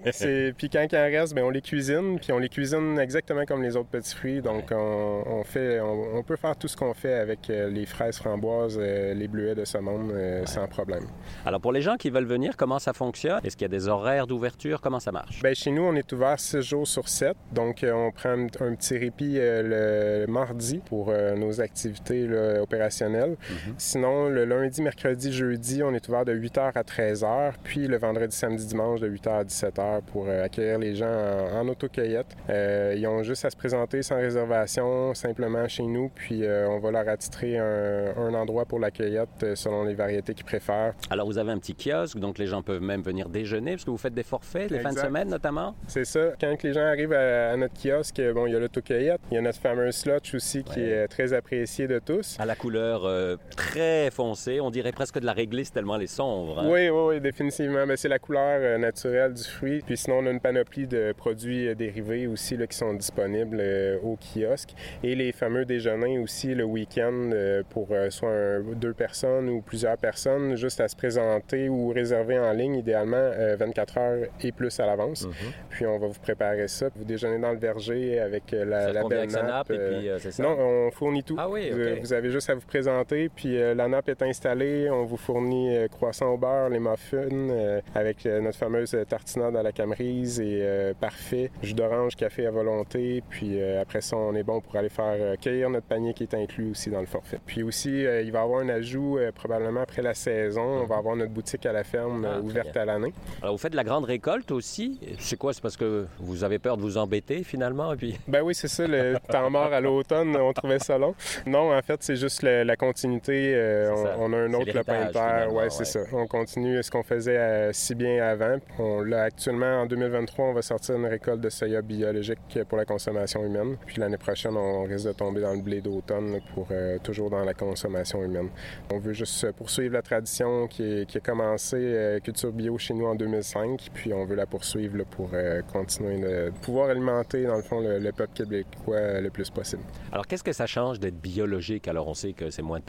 puis 0.58 0.70
quand 0.70 0.86
il 0.92 0.98
en 0.98 1.04
reste, 1.04 1.34
bien, 1.34 1.44
on 1.46 1.50
les 1.50 1.62
cuisine, 1.62 2.20
puis 2.20 2.32
on 2.32 2.40
les 2.40 2.50
cuisine 2.50 3.00
exactement 3.00 3.46
comme 3.46 3.64
les 3.64 3.76
autres 3.76 3.90
petits 3.90 4.16
fruits. 4.16 4.42
Donc, 4.42 4.72
on, 4.72 5.44
fait, 5.44 5.80
on, 5.80 6.22
peut 6.24 6.36
faire 6.36 6.56
tout 6.56 6.68
ce 6.68 6.78
qu'on 6.78 6.94
fait 6.94 7.14
avec 7.14 7.48
les 7.48 7.86
fraises 7.86 8.18
framboises, 8.18 8.78
les 8.80 9.28
bleuets 9.28 9.56
de 9.56 9.66
saumon 9.66 9.94
euh, 10.12 10.46
sans 10.46 10.68
problème. 10.68 11.06
Alors, 11.46 11.60
pour 11.60 11.72
les 11.72 11.82
gens 11.82 11.96
qui 11.96 12.10
veulent 12.10 12.26
venir, 12.26 12.56
comment 12.58 12.80
ça 12.80 12.94
fonctionne? 12.94 13.40
Est-ce 13.44 13.56
qu'il 13.56 13.66
y 13.66 13.72
a 13.72 13.76
des 13.78 13.88
horaires 13.88 14.28
d'ouverture? 14.28 14.82
Comment 14.82 15.00
ça 15.00 15.12
marche? 15.12 15.42
Bien, 15.42 15.54
chez 15.54 15.72
nous, 15.72 15.84
on 15.84 15.96
est 15.96 16.12
ouvert 16.14 16.40
6 16.40 16.62
jours 16.62 16.88
sur 16.88 17.08
7. 17.08 17.36
Donc, 17.52 17.84
euh, 17.84 17.92
on 17.94 18.12
prend 18.12 18.30
un, 18.30 18.48
petit 18.48 18.98
répit 18.98 19.36
euh, 19.38 20.26
le 20.26 20.32
mardi 20.32 20.82
pour 20.86 21.12
nos 21.12 21.62
activités 21.62 22.28
opérationnelles. 22.60 23.33
Mhm. 23.34 23.74
Sinon, 23.78 24.30
le 24.30 24.46
lundi, 24.46 24.82
mercredi, 24.82 25.32
jeudi, 25.32 25.84
on 25.84 25.94
est 25.94 26.08
ouvert 26.08 26.26
de 26.26 26.34
8h 26.34 26.72
à 26.76 26.84
13h. 26.84 27.54
Puis 27.64 27.88
le 27.88 27.98
vendredi, 27.98 28.36
samedi, 28.36 28.66
dimanche, 28.66 29.00
de 29.00 29.10
8h 29.10 29.30
à 29.30 29.44
17h 29.44 30.02
pour 30.04 30.30
accueillir 30.30 30.80
les 30.80 30.96
gens 30.96 31.06
en, 31.54 31.68
autocueillette. 31.68 32.36
ils 32.50 33.08
ont 33.08 33.24
juste 33.24 33.46
à 33.46 33.50
se 33.50 33.56
présenter 33.56 34.02
sans 34.04 34.18
réservation, 34.18 35.14
simplement 35.14 35.68
chez 35.68 35.84
nous. 35.84 36.10
Puis 36.14 36.44
on 36.46 36.80
va 36.80 36.92
leur 36.92 37.08
attitrer 37.08 37.58
un, 37.58 38.14
un 38.18 38.34
endroit 38.34 38.66
pour 38.66 38.80
la 38.80 38.92
cueillette 38.92 39.56
selon 39.56 39.84
les 39.84 39.94
variétés 39.94 40.34
qu'ils 40.34 40.46
préfèrent. 40.46 40.94
Alors, 41.10 41.28
vous 41.28 41.38
avez 41.38 41.52
un 41.52 41.58
petit 41.58 41.76
kiosque, 41.76 42.18
donc 42.18 42.38
les 42.38 42.48
gens 42.48 42.62
peuvent 42.62 42.82
même 42.82 43.02
venir 43.02 43.30
déjeuner, 43.30 43.72
parce 43.72 43.86
que 43.86 43.92
vous 43.92 43.98
faites 43.98 44.14
des 44.14 44.24
forfaits 44.24 44.72
les 44.72 44.80
fins 44.80 44.94
de 44.94 45.00
semaine 45.00 45.30
notamment? 45.30 45.76
C'est 45.88 46.06
ça. 46.06 46.34
Quand 46.40 46.62
les 46.64 46.74
gens 46.74 46.86
arrivent 46.86 47.14
à, 47.14 47.56
notre 47.58 47.74
kiosque, 47.82 48.22
bon, 48.34 48.48
il 48.48 48.54
y 48.54 48.56
a 48.56 48.60
l'autocueillette, 48.60 49.22
il 49.32 49.36
y 49.36 49.38
a 49.38 49.42
notre 49.42 49.60
fameux 49.60 49.92
slotch 49.92 50.34
aussi 50.36 50.64
qui 50.64 50.80
est 50.80 51.08
très 51.08 51.34
apprécié 51.34 51.88
de 51.88 52.00
tous. 52.00 52.38
À 52.40 52.46
la 52.46 52.56
couleur 52.56 53.06
euh, 53.06 53.23
très 53.56 54.12
foncée, 54.12 54.60
on 54.60 54.70
dirait 54.70 54.92
presque 54.92 55.20
de 55.20 55.26
la 55.26 55.34
réglisse 55.34 55.72
tellement 55.72 55.96
elle 55.96 56.04
est 56.04 56.08
sombre. 56.08 56.60
Hein. 56.60 56.68
Oui, 56.70 56.90
oui, 56.90 57.02
oui, 57.08 57.22
définitivement. 57.22 57.86
Mais 57.86 57.98
c'est 57.98 58.10
la 58.10 58.20
couleur 58.20 58.60
euh, 58.62 58.78
naturelle 58.78 59.34
du 59.34 59.44
fruit. 59.44 59.82
Puis 59.86 59.98
sinon, 59.98 60.20
on 60.20 60.26
a 60.26 60.32
une 60.32 60.40
panoplie 60.40 60.88
de 60.88 61.14
produits 61.16 61.68
euh, 61.68 61.76
dérivés 61.76 62.28
aussi 62.28 62.58
là, 62.58 62.68
qui 62.68 62.78
sont 62.78 62.94
disponibles 62.94 63.62
au 64.04 64.18
kiosque. 64.18 64.74
Et 65.04 65.16
les 65.16 65.32
fameux 65.32 65.66
déjeuners 65.66 66.18
aussi 66.20 66.56
le 66.56 66.64
week-end 66.64 67.32
pour 67.70 67.90
soit 68.10 68.60
deux 68.76 68.94
personnes 68.94 69.50
ou 69.50 69.62
plusieurs 69.62 69.98
personnes, 69.98 70.56
juste 70.56 70.80
à 70.80 70.88
se 70.88 70.96
présenter 70.96 71.70
ou 71.70 71.90
réserver 71.90 72.40
en 72.40 72.52
ligne, 72.52 72.76
idéalement 72.76 73.32
24 73.58 73.98
euh, 73.98 74.02
heures 74.02 74.28
et 74.42 74.52
plus 74.52 74.80
à 74.80 74.86
l'avance. 74.86 75.26
Mhm. 75.26 75.34
Puis 75.70 75.86
on 75.86 75.98
va 76.00 76.08
vous 76.08 76.20
préparer 76.20 76.68
ça. 76.68 76.88
Vous 76.96 77.04
déjeunez 77.04 77.40
dans 77.40 77.52
le 77.52 77.58
verger 77.58 78.20
avec 78.20 78.54
euh, 78.54 78.66
la, 78.66 78.92
la 78.92 79.04
belle 79.04 79.30
map. 79.32 79.64
Et 79.70 79.78
puis, 79.78 80.10
euh, 80.10 80.20
ça? 80.20 80.44
Non, 80.44 80.58
on 80.60 80.92
fournit 80.92 81.24
tout. 81.24 81.36
Ah 81.38 81.50
oui, 81.50 81.72
vous, 82.02 82.14
avez 82.14 82.30
juste 82.30 82.50
à 82.50 82.56
vous 82.56 82.66
présenter 82.66 83.13
Puis 83.36 83.58
la 83.58 83.88
nappe 83.88 84.10
est 84.10 84.22
installée. 84.22 84.90
On 84.90 85.06
vous 85.06 85.18
fournit 85.18 85.76
croissant 85.90 86.34
au 86.34 86.38
beurre, 86.38 86.70
les 86.70 86.80
muffins 86.80 87.82
avec 87.96 88.26
notre 88.26 88.58
fameuse 88.58 88.98
tartinade 89.08 89.56
à 89.56 89.64
la 89.64 89.72
camerise 89.72 90.40
et 90.40 90.94
parfait. 91.00 91.52
Jus 91.62 91.74
d'orange, 91.74 92.16
café 92.16 92.46
à 92.46 92.52
volonté. 92.52 93.24
Puis 93.30 93.62
après 93.62 94.02
ça, 94.02 94.18
on 94.18 94.36
est 94.36 94.44
bon 94.44 94.62
pour 94.62 94.76
aller 94.76 94.90
faire 94.90 95.38
cueillir 95.40 95.70
notre 95.70 95.88
panier 95.88 96.14
qui 96.14 96.24
est 96.24 96.34
inclus 96.34 96.72
aussi 96.72 96.90
dans 96.90 97.02
le 97.02 97.06
forfait. 97.06 97.40
Puis 97.46 97.64
aussi, 97.64 97.90
il 97.90 98.32
va 98.32 98.40
y 98.40 98.44
avoir 98.44 98.62
un 98.62 98.70
ajout 98.70 99.20
probablement 99.36 99.82
après 99.82 100.02
la 100.02 100.14
saison. 100.14 100.82
On 100.84 100.86
va 100.86 100.98
avoir 100.98 101.16
notre 101.16 101.32
boutique 101.32 101.66
à 101.66 101.72
la 101.72 101.84
ferme 101.84 102.26
ah, 102.26 102.40
ouverte 102.40 102.76
à 102.78 102.86
l'année. 102.86 103.14
Alors, 103.42 103.56
vous 103.56 103.60
faites 103.60 103.72
de 103.72 103.78
la 103.78 103.84
grande 103.84 104.06
récolte 104.06 104.52
aussi? 104.52 105.00
C'est 105.20 105.38
quoi? 105.38 105.54
C'est 105.54 105.62
parce 105.62 105.78
que 105.78 106.08
vous 106.20 106.44
avez 106.44 106.60
peur 106.60 106.78
de 106.78 106.82
vous 106.82 106.98
embêter 106.98 107.44
finalement? 107.44 107.96
Puis... 107.96 108.18
Ben 108.28 108.42
oui, 108.42 108.56
c'est 108.56 108.68
ça. 108.68 108.88
Le 108.88 109.18
temps 109.30 109.50
mort 109.50 109.74
à 109.74 109.82
l'automne, 109.82 110.36
on 110.36 110.54
trouvait 110.54 110.80
ça 110.80 110.98
long. 110.98 111.16
Non, 111.46 111.76
en 111.76 111.82
fait, 111.82 112.02
c'est 112.02 112.16
juste 112.16 112.42
la, 112.44 112.76
continuité. 112.76 113.03
Euh, 113.06 113.92
on, 114.18 114.34
a 114.34 114.38
un 114.38 114.54
autre 114.54 114.74
lopin 114.74 115.06
de 115.06 115.12
terre. 115.12 115.54
Ouais, 115.54 115.70
c'est 115.70 115.86
ça. 115.86 116.02
On 116.14 116.28
continue 116.28 116.82
ce 116.82 116.90
qu'on 116.90 117.04
faisait 117.04 117.38
euh, 117.38 117.74
si 117.74 117.96
bien 117.96 118.24
avant. 118.24 118.58
On 118.80 119.02
l'a 119.02 119.24
actuellement 119.24 119.82
en 119.82 119.86
2023, 119.86 120.46
on 120.46 120.54
va 120.54 120.62
sortir 120.62 120.96
une 120.96 121.06
récolte 121.06 121.42
de 121.42 121.50
soya 121.50 121.82
biologique 121.82 122.60
pour 122.68 122.78
la 122.78 122.86
consommation 122.86 123.44
humaine. 123.44 123.78
Puis 123.86 124.00
l'année 124.00 124.18
prochaine, 124.18 124.56
on 124.58 124.84
risque 124.84 125.08
de 125.08 125.14
tomber 125.14 125.42
dans 125.42 125.54
le 125.54 125.62
blé 125.62 125.82
d'automne 125.82 126.40
pour 126.54 126.68
euh, 126.72 126.98
toujours 127.00 127.30
dans 127.30 127.44
la 127.44 127.54
consommation 127.54 128.24
humaine. 128.24 128.50
On 128.94 129.00
veut 129.00 129.14
juste 129.14 129.52
poursuivre 129.54 129.94
la 129.94 130.02
tradition 130.02 130.68
qui, 130.68 131.06
qui 131.08 131.18
a 131.18 131.22
commencé 131.22 132.20
culture 132.24 132.52
bio 132.52 132.78
chez 132.78 132.94
nous 132.94 133.06
en 133.06 133.16
2005, 133.16 133.90
puis 133.94 134.14
on 134.14 134.26
veut 134.26 134.36
la 134.36 134.46
poursuivre 134.46 135.04
pour 135.06 135.32
continuer 135.72 136.20
de 136.20 136.52
pouvoir 136.62 136.90
alimenter, 136.90 137.46
dans 137.46 137.56
le 137.56 137.62
fond, 137.62 137.80
le, 137.82 138.12
peuple 138.12 138.34
québécois 138.34 139.22
le 139.22 139.30
plus 139.30 139.50
possible. 139.50 139.82
Alors, 140.12 140.28
qu'est-ce 140.28 140.44
que 140.44 140.54
ça 140.54 140.68
change 140.68 141.00
d'être 141.00 141.20
biologique? 141.20 141.88
Alors, 141.88 142.08
on 142.08 142.14
sait 142.14 142.34
que 142.34 142.50
c'est 142.50 142.62
moins 142.62 142.80
de 142.80 142.84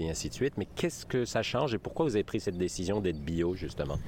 et 0.00 0.10
ainsi 0.10 0.28
de 0.28 0.34
suite, 0.34 0.54
mais 0.56 0.66
qu'est-ce 0.76 1.06
que 1.06 1.24
ça 1.24 1.42
change 1.42 1.74
et 1.74 1.78
pourquoi 1.78 2.06
vous 2.06 2.14
avez 2.14 2.24
pris 2.24 2.40
cette 2.40 2.58
décision 2.58 3.00
d'être 3.00 3.20
bio, 3.20 3.54
justement? 3.54 3.98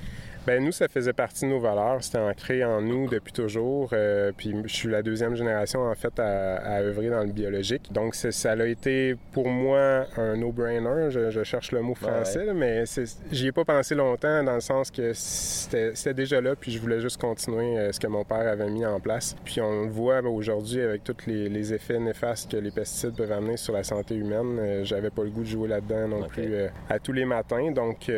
Bien, 0.50 0.59
nous, 0.59 0.73
ça 0.73 0.88
faisait 0.88 1.12
partie 1.12 1.45
de 1.45 1.50
nos 1.50 1.61
valeurs. 1.61 2.02
C'était 2.02 2.19
ancré 2.19 2.64
en 2.64 2.80
nous 2.80 3.09
depuis 3.09 3.33
toujours. 3.33 3.90
Euh, 3.92 4.33
puis, 4.37 4.52
je 4.64 4.75
suis 4.75 4.88
la 4.88 5.00
deuxième 5.00 5.37
génération, 5.37 5.83
en 5.83 5.95
fait, 5.95 6.19
à, 6.19 6.57
à 6.57 6.80
œuvrer 6.80 7.09
dans 7.09 7.21
le 7.21 7.30
biologique. 7.30 7.92
Donc, 7.92 8.16
ça 8.16 8.50
a 8.50 8.66
été 8.66 9.14
pour 9.30 9.49
moi 9.49 10.07
un 10.16 10.37
no-brainer. 10.37 11.11
Je, 11.11 11.45
cherche 11.45 11.71
le 11.71 11.83
mot 11.83 11.95
français, 11.95 12.52
mais 12.52 12.83
j'y 13.30 13.47
ai 13.47 13.52
pas 13.52 13.64
pensé 13.64 13.95
longtemps 13.95 14.42
dans 14.42 14.54
le 14.54 14.61
sens 14.61 14.90
que 14.90 15.12
c'était 15.14 16.14
déjà 16.14 16.40
là, 16.40 16.57
puis 16.57 16.73
je 16.73 16.80
voulais 16.80 17.00
juste 17.00 17.21
continuer 17.21 17.78
euh, 17.78 17.92
ce 17.92 18.00
que 18.00 18.09
mon 18.09 18.25
père 18.25 18.49
avait 18.49 18.71
mis 18.71 18.85
en 18.85 18.99
place. 18.99 19.37
Puis, 19.45 19.61
on 19.61 19.85
le 19.85 19.90
voit 19.90 20.21
aujourd'hui 20.23 20.80
avec 20.80 21.04
tous 21.04 21.16
les, 21.28 21.73
effets 21.73 22.00
néfastes 22.00 22.50
que 22.50 22.57
les 22.57 22.73
pesticides 22.73 23.14
peuvent 23.14 23.30
amener 23.30 23.57
sur 23.57 23.73
la 23.73 23.85
santé 23.85 24.16
humaine. 24.16 24.59
Euh, 24.59 24.85
j'avais 24.85 25.11
pas 25.11 25.23
le 25.23 25.30
goût 25.30 25.42
de 25.42 25.49
jouer 25.49 25.69
là-dedans 25.69 26.09
non 26.09 26.26
plus 26.26 26.52
à 26.88 26.99
tous 26.99 27.12
les 27.12 27.25
matins. 27.25 27.71
Donc, 27.71 28.11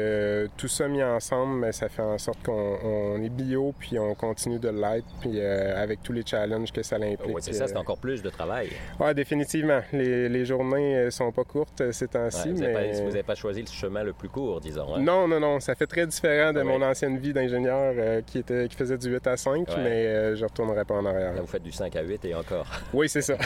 tout 0.57 0.69
ça 0.69 0.89
mis 0.89 1.03
ensemble, 1.03 1.61
mais 1.61 1.73
ça 1.73 1.91
fait 1.91 2.03
en 2.03 2.17
sorte 2.23 2.43
qu'on 2.45 3.21
est 3.23 3.29
bio, 3.29 3.75
puis 3.79 3.99
on 3.99 4.15
continue 4.15 4.59
de 4.59 4.69
l'être, 4.69 5.07
puis 5.21 5.33
euh, 5.35 5.83
avec 5.83 6.03
tous 6.03 6.13
les 6.13 6.25
challenges 6.25 6.73
que 6.73 6.83
ça 6.83 6.97
implique. 6.97 7.35
Oui, 7.35 7.41
c'est 7.41 7.53
ça, 7.53 7.67
c'est 7.67 7.77
euh, 7.77 7.81
encore 7.81 7.99
plus 7.99 8.23
de 8.23 8.31
travail. 8.31 8.69
Oui, 9.01 9.15
définitivement. 9.15 9.81
Les, 9.93 10.29
les, 10.29 10.45
journées 10.45 10.97
euh, 10.97 11.11
sont 11.11 11.33
pas 11.33 11.45
courtes 11.45 11.91
ces 11.93 12.09
temps-ci, 12.09 12.51
vous 12.51 12.61
mais... 12.61 13.01
vous 13.01 13.09
n'avez 13.09 13.23
pas 13.23 13.35
choisi 13.35 13.63
le 13.63 13.67
chemin 13.67 14.05
le 14.05 14.13
plus 14.13 14.29
court, 14.29 14.61
disons. 14.61 14.95
Hein? 14.95 15.01
Non, 15.01 15.27
non, 15.29 15.41
non. 15.41 15.61
Ça 15.61 15.75
fait 15.75 15.87
très 15.87 16.07
différent 16.07 16.53
de 16.53 16.61
ah 16.61 16.65
mon 16.65 16.81
ancienne 16.83 17.19
vie 17.19 17.33
d'ingénieur 17.33 18.23
qui, 18.27 18.39
était, 18.39 18.69
qui 18.69 18.77
faisait 18.77 18.99
du 18.99 19.11
8 19.11 19.27
à 19.27 19.37
5, 19.37 19.69
mais 19.79 20.37
je 20.37 20.45
retournerai 20.45 20.85
pas 20.85 20.95
en 20.95 21.05
arrière. 21.05 21.35
Là, 21.35 21.41
vous 21.41 21.47
faites 21.47 21.63
du 21.63 21.73
5 21.73 21.95
à 21.97 22.03
8 22.03 22.25
et 22.25 22.35
encore. 22.35 22.67
Oui, 22.93 23.09
c'est 23.09 23.23
ça. 23.23 23.37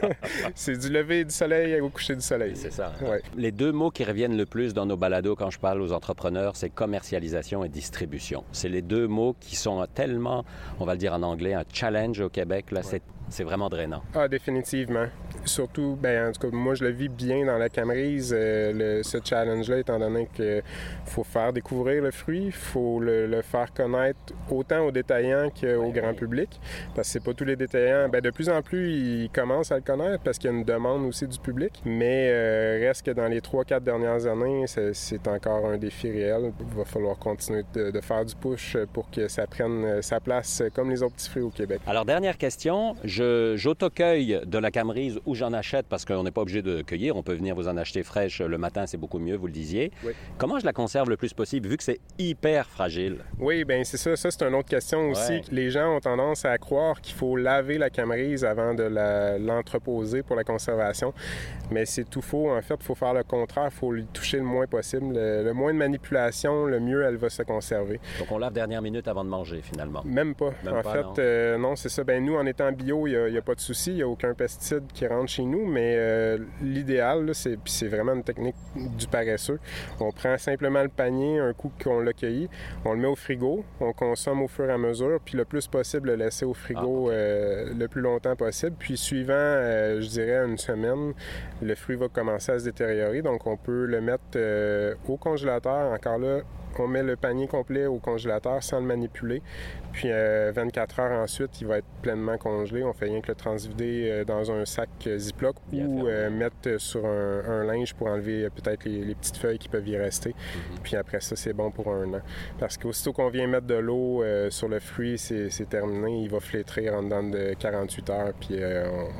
c'est 0.54 0.78
du 0.78 0.88
lever 0.88 1.24
du 1.24 1.34
soleil 1.34 1.80
au 1.80 1.88
coucher 1.88 2.14
du 2.14 2.22
soleil. 2.22 2.52
C'est 2.54 2.72
ça. 2.72 2.92
Les 3.36 3.50
deux 3.50 3.72
mots 3.72 3.90
qui 3.90 4.04
reviennent 4.04 4.36
le 4.36 4.46
plus 4.46 4.72
dans 4.72 4.86
nos 4.86 4.96
balados 4.96 5.34
quand 5.34 5.50
je 5.50 5.58
parle 5.58 5.82
aux 5.82 5.92
entrepreneurs, 5.92 6.54
c'est 6.54 6.70
commercialisation 6.70 7.64
et 7.64 7.68
distribution. 7.68 8.03
C'est 8.52 8.68
les 8.68 8.82
deux 8.82 9.06
mots 9.06 9.34
qui 9.38 9.56
sont 9.56 9.86
tellement, 9.94 10.44
on 10.80 10.84
va 10.84 10.92
le 10.92 10.98
dire 10.98 11.12
en 11.12 11.22
anglais, 11.22 11.54
un 11.54 11.64
challenge 11.72 12.20
au 12.20 12.28
Québec. 12.28 12.70
Là, 12.70 12.82
c'est 12.82 13.02
vraiment 13.44 13.68
drainant. 13.68 14.02
Ah, 14.14 14.28
définitivement. 14.28 15.06
Surtout, 15.44 15.98
ben, 16.00 16.28
en 16.28 16.32
tout 16.32 16.40
cas, 16.40 16.56
moi, 16.56 16.74
je 16.74 16.84
le 16.84 16.90
vis 16.90 17.08
bien 17.08 17.44
dans 17.44 17.58
la 17.58 17.68
Camerise, 17.68 18.34
euh, 18.36 19.02
ce 19.02 19.18
challenge-là, 19.22 19.78
étant 19.78 19.98
donné 19.98 20.28
qu'il 20.32 20.62
faut 21.04 21.24
faire 21.24 21.52
découvrir 21.52 22.02
le 22.02 22.10
fruit, 22.10 22.46
il 22.46 22.52
faut 22.52 23.00
le, 23.00 23.42
faire 23.42 23.72
connaître 23.74 24.18
autant 24.50 24.86
aux 24.86 24.90
détaillants 24.90 25.50
qu'au 25.50 25.90
grand 25.90 26.14
public, 26.14 26.60
parce 26.94 27.08
que 27.08 27.12
c'est 27.12 27.24
pas 27.24 27.34
tous 27.34 27.44
les 27.44 27.56
détaillants. 27.56 28.08
Ben, 28.08 28.20
de 28.20 28.30
plus 28.30 28.48
en 28.48 28.62
plus, 28.62 28.92
ils 28.92 29.30
commencent 29.30 29.72
à 29.72 29.76
le 29.76 29.82
connaître 29.82 30.22
parce 30.22 30.38
qu'il 30.38 30.50
y 30.50 30.54
a 30.54 30.56
une 30.56 30.64
demande 30.64 31.04
aussi 31.04 31.26
du 31.26 31.38
public, 31.38 31.82
mais 31.84 32.30
euh, 32.30 32.78
reste 32.80 33.04
que 33.04 33.10
dans 33.10 33.28
les 33.28 33.40
trois, 33.40 33.64
quatre 33.64 33.84
dernières 33.84 34.26
années, 34.26 34.64
c'est 34.66 35.28
encore 35.28 35.66
un 35.66 35.76
défi 35.76 36.10
réel. 36.10 36.52
Il 36.60 36.76
va 36.76 36.84
falloir 36.84 37.18
continuer 37.18 37.64
de, 37.74 38.00
faire 38.00 38.24
du 38.24 38.34
push 38.34 38.76
pour 38.92 39.10
que 39.10 39.28
ça 39.28 39.46
prenne 39.46 40.02
sa 40.02 40.20
place 40.20 40.62
comme 40.74 40.90
les 40.90 41.02
autres 41.02 41.14
petits 41.14 41.30
fruits 41.30 41.42
au 41.42 41.50
Québec. 41.50 41.80
Alors, 41.86 42.04
dernière 42.04 42.38
question. 42.38 42.96
J'autocueille 43.56 44.40
de 44.44 44.58
la 44.58 44.70
Camerise 44.70 45.20
où 45.26 45.34
j'en 45.34 45.52
achète 45.52 45.86
parce 45.88 46.04
qu'on 46.04 46.22
n'est 46.22 46.30
pas 46.30 46.42
obligé 46.42 46.62
de 46.62 46.82
cueillir. 46.82 47.16
On 47.16 47.22
peut 47.22 47.34
venir 47.34 47.54
vous 47.54 47.68
en 47.68 47.76
acheter 47.76 48.02
fraîche 48.02 48.40
le 48.40 48.58
matin, 48.58 48.86
c'est 48.86 48.96
beaucoup 48.96 49.18
mieux, 49.18 49.36
vous 49.36 49.46
le 49.46 49.52
disiez. 49.52 49.92
Comment 50.38 50.58
je 50.58 50.64
la 50.64 50.72
conserve 50.72 51.10
le 51.10 51.16
plus 51.16 51.32
possible 51.32 51.68
vu 51.68 51.76
que 51.76 51.84
c'est 51.84 52.00
hyper 52.18 52.68
fragile? 52.68 53.18
Oui, 53.38 53.64
bien 53.64 53.84
c'est 53.84 53.96
ça. 53.96 54.16
Ça, 54.16 54.30
c'est 54.30 54.42
une 54.42 54.54
autre 54.54 54.68
question 54.68 55.10
aussi. 55.10 55.42
Les 55.50 55.70
gens 55.70 55.96
ont 55.96 56.00
tendance 56.00 56.44
à 56.44 56.56
croire 56.58 57.00
qu'il 57.00 57.14
faut 57.14 57.36
laver 57.36 57.78
la 57.78 57.90
Camerise 57.90 58.44
avant 58.44 58.74
de 58.74 58.84
l'entreposer 59.38 60.22
pour 60.22 60.36
la 60.36 60.44
conservation. 60.44 61.12
Mais 61.70 61.86
c'est 61.86 62.04
tout 62.04 62.22
faux. 62.22 62.50
En 62.50 62.62
fait, 62.62 62.76
il 62.80 62.84
faut 62.84 62.94
faire 62.94 63.14
le 63.14 63.22
contraire. 63.22 63.68
Il 63.72 63.76
faut 63.76 63.92
lui 63.92 64.06
toucher 64.06 64.38
le 64.38 64.44
moins 64.44 64.66
possible. 64.66 65.14
Le, 65.14 65.52
moins 65.52 65.72
de 65.72 65.78
manipulation, 65.78 66.66
le 66.66 66.80
mieux 66.80 67.02
elle 67.02 67.16
va 67.16 67.30
se 67.30 67.42
conserver. 67.42 68.00
Donc 68.18 68.30
on 68.30 68.38
lave 68.38 68.52
dernière 68.52 68.82
minute 68.82 69.08
avant 69.08 69.24
de 69.24 69.28
manger 69.28 69.60
finalement? 69.62 70.02
Même 70.04 70.34
pas. 70.34 70.52
en 70.66 70.82
fait, 70.82 71.02
non, 71.02 71.14
euh, 71.18 71.58
non 71.58 71.76
c'est 71.76 71.88
ça. 71.88 72.04
Ben 72.04 72.24
nous, 72.24 72.36
en 72.36 72.46
étant 72.46 72.70
bio, 72.72 73.03
il 73.06 73.30
n'y 73.30 73.38
a, 73.38 73.42
pas 73.42 73.54
de 73.54 73.60
souci, 73.60 73.90
il 73.90 73.96
n'y 73.96 74.02
a 74.02 74.08
aucun 74.08 74.34
pesticide 74.34 74.84
qui 74.92 75.06
rentre 75.06 75.30
chez 75.30 75.44
nous, 75.44 75.66
mais 75.66 75.94
euh, 75.96 76.38
l'idéal, 76.62 77.34
c'est, 77.34 77.58
c'est 77.64 77.88
vraiment 77.88 78.14
une 78.14 78.22
technique 78.22 78.56
du 78.74 79.06
paresseux. 79.06 79.58
On 80.00 80.12
prend 80.12 80.36
simplement 80.38 80.82
le 80.82 80.88
panier 80.88 81.38
un 81.38 81.52
coup 81.52 81.72
qu'on 81.82 82.00
l'a 82.00 82.12
cueilli, 82.12 82.48
on 82.84 82.92
le 82.92 83.00
met 83.00 83.08
au 83.08 83.16
frigo, 83.16 83.64
on 83.80 83.92
consomme 83.92 84.42
au 84.42 84.48
fur 84.48 84.68
et 84.68 84.72
à 84.72 84.78
mesure, 84.78 85.20
puis 85.24 85.36
le 85.36 85.44
plus 85.44 85.66
possible 85.66 86.10
le 86.10 86.16
laisser 86.16 86.44
au 86.44 86.54
frigo 86.54 87.08
ah, 87.10 87.14
euh, 87.14 87.74
le 87.74 87.88
plus 87.88 88.00
longtemps 88.00 88.36
possible. 88.36 88.76
Puis 88.78 88.96
suivant, 88.96 89.32
euh, 89.34 90.00
je 90.00 90.08
dirais, 90.08 90.44
une 90.46 90.58
semaine, 90.58 91.12
le 91.62 91.74
fruit 91.74 91.96
va 91.96 92.08
commencer 92.08 92.52
à 92.52 92.58
se 92.58 92.64
détériorer, 92.64 93.22
donc 93.22 93.46
on 93.46 93.56
peut 93.56 93.86
le 93.86 94.00
mettre 94.00 94.38
au 95.08 95.16
congélateur, 95.16 95.92
encore 95.92 96.18
là, 96.18 96.40
on 96.80 96.88
met 96.88 97.02
le 97.02 97.16
panier 97.16 97.46
complet 97.46 97.86
au 97.86 97.98
congélateur 97.98 98.62
sans 98.62 98.80
le 98.80 98.86
manipuler. 98.86 99.42
Puis 99.94 100.08
24 100.10 101.00
heures 101.00 101.22
ensuite, 101.22 101.60
il 101.60 101.66
va 101.66 101.78
être 101.78 101.86
pleinement 102.02 102.36
congelé. 102.36 102.84
On 102.84 102.92
fait 102.92 103.06
rien 103.06 103.20
que 103.20 103.28
le 103.28 103.34
transvider 103.34 104.10
euh, 104.10 104.24
dans 104.24 104.50
un 104.50 104.64
sac 104.64 104.88
euh, 105.06 105.18
Ziploc 105.18 105.56
ou 105.72 106.06
euh, 106.06 106.30
mettre 106.30 106.78
sur 106.78 107.06
un, 107.06 107.64
linge 107.64 107.94
pour 107.94 108.08
enlever 108.08 108.48
peut-être 108.50 108.84
les, 108.84 109.14
petites 109.14 109.36
feuilles 109.36 109.58
qui 109.58 109.68
peuvent 109.68 109.88
y 109.88 109.96
rester. 109.96 110.30
Mhm. 110.30 110.78
Puis 110.82 110.96
après 110.96 111.20
ça, 111.20 111.36
c'est 111.36 111.52
bon 111.52 111.70
pour 111.70 111.88
un 111.88 112.12
an. 112.14 112.20
Parce 112.58 112.76
qu'aussitôt 112.76 113.12
qu'on 113.12 113.28
vient 113.28 113.46
mettre 113.46 113.66
de 113.66 113.74
l'eau 113.74 114.22
sur 114.50 114.68
le 114.68 114.80
fruit, 114.80 115.18
c'est 115.18 115.68
terminé. 115.68 116.22
Il 116.22 116.30
va 116.30 116.40
flétrir 116.40 116.94
en 116.94 117.02
dedans 117.02 117.22
de 117.22 117.54
48 117.58 118.10
heures, 118.10 118.32
puis 118.38 118.58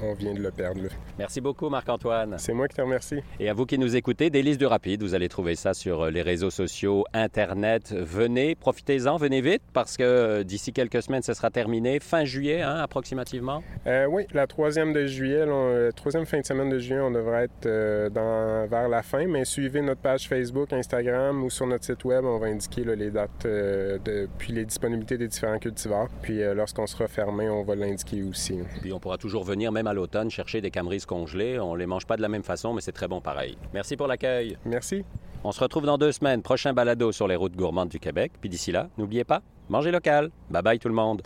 on, 0.02 0.12
vient 0.14 0.34
de 0.34 0.40
le 0.40 0.50
perdre. 0.50 0.82
Merci 1.18 1.40
beaucoup, 1.40 1.68
Marc-Antoine. 1.68 2.36
C'est 2.38 2.52
moi 2.52 2.68
qui 2.68 2.76
te 2.76 2.82
remercie. 2.82 3.20
Et 3.40 3.48
à 3.48 3.54
vous 3.54 3.66
qui 3.66 3.78
nous 3.78 3.96
écoutez, 3.96 4.30
Délices 4.30 4.58
du 4.58 4.66
Rapide, 4.66 5.02
vous 5.02 5.14
allez 5.14 5.28
trouver 5.28 5.54
ça 5.54 5.74
sur 5.74 6.10
les 6.10 6.22
réseaux 6.22 6.50
sociaux, 6.50 7.04
Internet. 7.12 7.92
Venez, 7.92 8.54
profitez-en, 8.54 9.16
venez 9.16 9.40
vite, 9.40 9.62
parce 9.72 9.96
que 9.96 10.42
d'ici 10.42 10.63
quelques 10.72 11.02
semaines, 11.02 11.22
ce 11.22 11.34
sera 11.34 11.50
terminé. 11.50 12.00
Fin 12.00 12.24
juillet, 12.24 12.62
hein, 12.62 12.76
approximativement? 12.76 13.62
oui, 14.08 14.26
la 14.32 14.46
troisième 14.46 14.92
de 14.92 15.06
juillet, 15.06 15.46
la 15.46 15.92
troisième 15.92 16.26
fin 16.26 16.40
de 16.40 16.46
semaine 16.46 16.70
de 16.70 16.78
juillet, 16.78 17.00
on 17.00 17.10
devrait 17.10 17.44
être 17.44 17.66
euh, 17.66 18.10
dans, 18.10 18.66
vers 18.66 18.88
la 18.88 19.02
fin, 19.02 19.26
mais 19.26 19.44
suivez 19.44 19.80
notre 19.80 20.00
page 20.00 20.28
Facebook, 20.28 20.72
Instagram 20.72 21.42
ou 21.42 21.50
sur 21.50 21.66
notre 21.66 21.84
site 21.84 22.04
web, 22.04 22.24
on 22.24 22.38
va 22.38 22.46
indiquer 22.46 22.84
les 22.84 23.10
dates 23.10 23.46
euh, 23.46 23.98
de, 23.98 24.28
puis 24.38 24.52
les 24.52 24.64
disponibilités 24.64 25.18
des 25.18 25.28
différents 25.28 25.58
cultivars. 25.58 26.08
Puis 26.22 26.42
euh, 26.42 26.54
lorsqu'on 26.54 26.86
sera 26.86 27.06
fermé, 27.08 27.48
on 27.48 27.62
va 27.62 27.74
l'indiquer 27.74 28.22
aussi. 28.22 28.58
Puis 28.80 28.92
on 28.92 29.00
pourra 29.00 29.18
toujours 29.18 29.44
venir, 29.44 29.72
même 29.72 29.86
à 29.86 29.92
l'automne, 29.92 30.30
chercher 30.30 30.60
des 30.60 30.70
camerises 30.70 31.06
congelées. 31.06 31.58
On 31.58 31.74
les 31.74 31.86
mange 31.86 32.06
pas 32.06 32.16
de 32.16 32.22
la 32.22 32.28
même 32.28 32.42
façon, 32.42 32.72
mais 32.72 32.80
c'est 32.80 32.92
très 32.92 33.08
bon 33.08 33.20
pareil. 33.20 33.56
Merci 33.72 33.96
pour 33.96 34.06
l'accueil. 34.06 34.56
Merci. 34.64 35.04
On 35.42 35.52
se 35.52 35.60
retrouve 35.60 35.84
dans 35.84 35.98
deux 35.98 36.12
semaines. 36.12 36.42
Prochain 36.42 36.72
balado 36.72 37.12
sur 37.12 37.28
les 37.28 37.36
routes 37.36 37.56
gourmandes 37.56 37.90
du 37.90 38.00
Québec. 38.00 38.32
Puis 38.40 38.48
d'ici 38.48 38.72
là, 38.72 38.88
n'oubliez 38.96 39.24
pas, 39.24 39.42
mangez 39.68 39.92
local. 39.92 40.30
Bye 40.50 40.62
bye 40.62 40.78
tout 40.78 40.88
le 40.88 40.94
monde. 40.94 41.22